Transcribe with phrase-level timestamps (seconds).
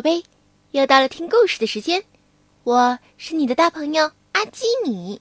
[0.00, 0.24] 宝贝，
[0.70, 2.02] 又到了听故事的时间，
[2.64, 5.20] 我是你的大朋友阿基米。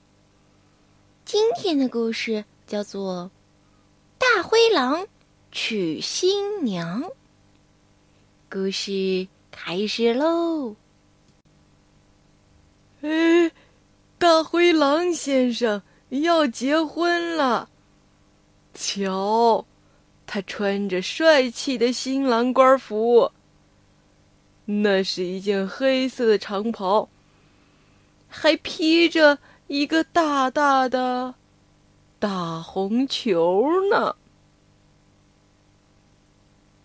[1.26, 3.30] 今天的故事叫做
[4.18, 5.06] 《大灰狼
[5.52, 7.04] 娶新娘》。
[8.50, 10.78] 故事开始喽！
[13.02, 13.52] 哎，
[14.18, 17.70] 大灰狼先生要结婚了，
[18.74, 19.66] 瞧，
[20.26, 23.30] 他穿着帅气的新郎官服。
[24.72, 27.10] 那是一件黑色的长袍，
[28.28, 31.34] 还披着一个大大的
[32.20, 34.16] 大红球呢。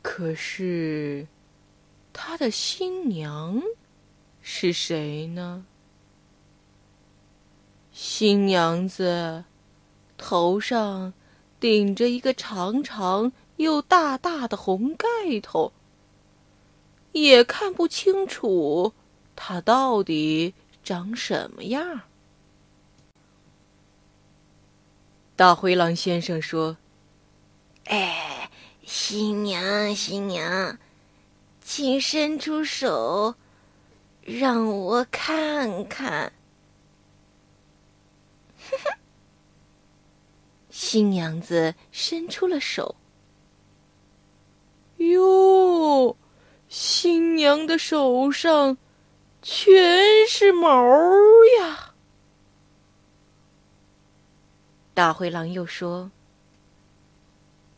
[0.00, 1.26] 可是，
[2.10, 3.62] 他的新娘
[4.40, 5.66] 是谁呢？
[7.92, 9.44] 新娘子
[10.16, 11.12] 头上
[11.60, 15.06] 顶着一个长长又大大的红盖
[15.42, 15.70] 头。
[17.14, 18.92] 也看不清楚，
[19.36, 22.02] 它到底长什么样。
[25.36, 26.76] 大灰狼先生说
[27.86, 28.50] ：“哎，
[28.84, 30.76] 新娘，新娘，
[31.62, 33.36] 请伸出手，
[34.22, 36.32] 让我看看。
[40.68, 42.96] ”新娘子伸出了手。
[44.96, 45.63] 哟。
[46.76, 48.76] 新娘的手上
[49.40, 50.68] 全是毛
[51.60, 51.94] 呀！
[54.92, 56.10] 大灰狼又说：“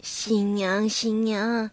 [0.01, 1.71] 新娘，新娘，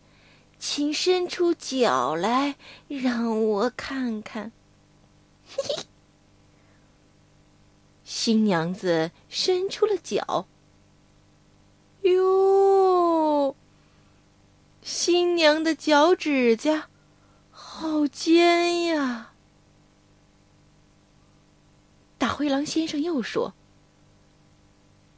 [0.60, 2.58] 请伸出脚来，
[2.90, 4.52] 让我看看。”
[5.48, 5.86] 嘿，
[8.04, 10.46] 新娘子伸出了脚。
[12.02, 13.56] 哟，
[14.82, 16.90] 新娘的脚趾甲。
[17.56, 19.32] 好尖呀！
[22.18, 23.54] 大灰狼先生又说：“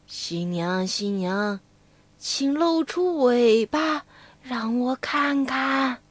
[0.06, 1.60] 新娘，新娘，
[2.18, 4.06] 请露出尾巴，
[4.44, 6.02] 让我看看。”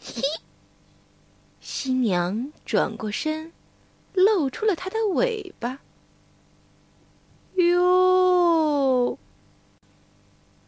[0.00, 0.22] 嘿，
[1.60, 3.52] 新娘转过身，
[4.12, 5.78] 露出了她的尾巴。
[7.54, 9.18] 哟，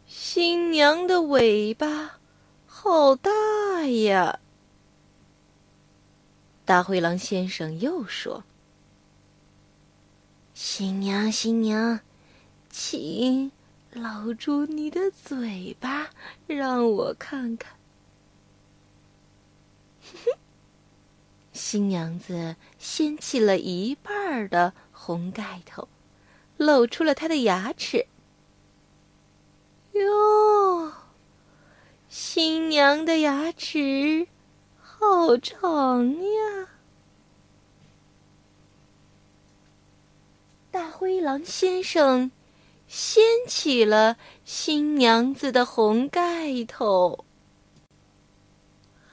[0.07, 2.20] 新娘的尾巴！
[2.83, 4.39] 好大呀！
[6.65, 8.43] 大灰狼先生又说
[10.55, 11.99] ：“新娘，新娘，
[12.71, 13.51] 请
[13.91, 16.09] 露出你的嘴巴，
[16.47, 17.75] 让我看看。
[21.53, 25.87] ”新娘子掀起了一半的红盖头，
[26.57, 28.07] 露出了她的牙齿。
[29.91, 30.91] 哟！
[32.13, 34.27] 新娘的牙齿
[34.81, 36.67] 好长呀！
[40.69, 42.29] 大灰狼先生
[42.85, 47.23] 掀起了新娘子的红盖头。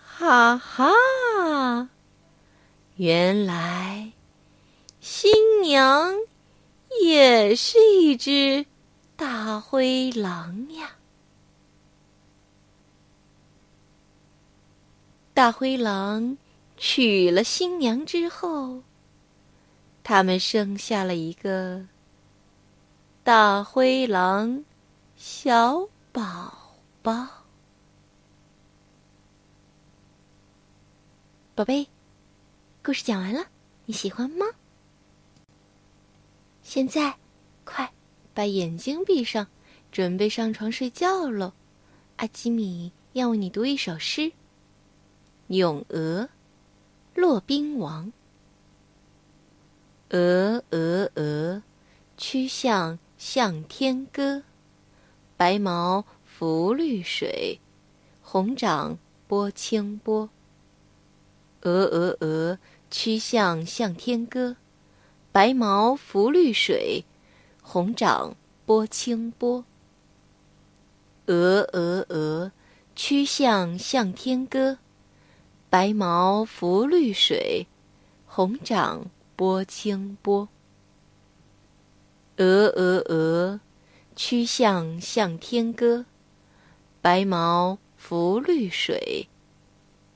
[0.05, 1.89] 哈哈！
[2.97, 4.11] 原来
[4.99, 6.17] 新娘
[7.01, 8.67] 也是一只
[9.15, 10.98] 大灰狼呀！
[15.39, 16.37] 大灰狼
[16.77, 18.83] 娶了新娘之后，
[20.03, 21.87] 他们生下了一个
[23.23, 24.65] 大灰狼
[25.15, 27.29] 小宝宝。
[31.55, 31.87] 宝贝，
[32.83, 33.47] 故事讲完了，
[33.85, 34.45] 你喜欢吗？
[36.65, 37.17] 现在，
[37.65, 37.89] 快
[38.35, 39.47] 把眼睛闭上，
[39.93, 41.53] 准备上床睡觉喽。
[42.17, 44.23] 阿基米要为你读一首诗。
[45.49, 46.25] 《咏鹅》，
[47.15, 48.13] 骆宾王。
[50.11, 51.63] 鹅，鹅，鹅，
[52.19, 54.43] 曲项向天歌。
[55.39, 57.61] 白毛浮绿水，
[58.21, 60.29] 红掌拨清波。
[61.63, 62.59] 鹅，鹅，鹅，
[62.91, 64.57] 曲项向天歌。
[65.33, 67.07] 白毛浮绿水，
[67.63, 68.37] 红掌
[68.67, 69.65] 拨清波。
[71.25, 72.53] 鹅，鹅，鹅，
[72.95, 74.77] 曲项向天歌。
[75.71, 77.67] 白毛浮绿水，
[78.27, 80.49] 红掌拨清波。
[82.39, 83.61] 鹅，鹅，鹅，
[84.17, 86.07] 曲项向天歌。
[87.03, 89.29] 白毛浮绿水，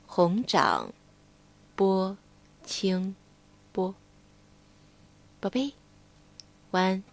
[0.07, 0.91] 红掌
[1.75, 2.17] 拨
[2.63, 3.15] 清
[3.71, 3.93] 波。
[5.39, 5.73] 宝贝，
[6.71, 7.12] 晚安。